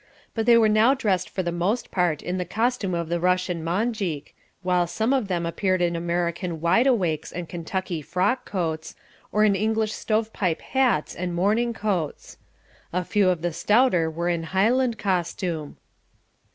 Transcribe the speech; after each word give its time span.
But 0.33 0.47
they 0.47 0.57
were 0.57 0.67
now 0.67 0.95
dressed 0.95 1.29
for 1.29 1.43
the 1.43 1.51
most 1.51 1.91
part 1.91 2.23
in 2.23 2.39
the 2.39 2.43
costume 2.43 2.95
of 2.95 3.07
the 3.07 3.19
Russian 3.19 3.63
Monjik, 3.63 4.33
while 4.63 4.87
some 4.87 5.13
of 5.13 5.27
them 5.27 5.45
appeared 5.45 5.79
in 5.79 5.95
American 5.95 6.59
wideawakes 6.59 7.31
and 7.31 7.47
Kentucky 7.47 8.01
frock 8.01 8.43
coats, 8.43 8.95
or 9.31 9.43
in 9.43 9.53
English 9.53 9.93
stove 9.93 10.33
pipe 10.33 10.61
hats 10.61 11.13
and 11.13 11.35
morning 11.35 11.71
coats. 11.71 12.37
A 12.91 13.03
few 13.03 13.29
of 13.29 13.43
the 13.43 13.53
stouter 13.53 14.09
were 14.09 14.27
in 14.27 14.41
Highland 14.41 14.97
costume. 14.97 15.77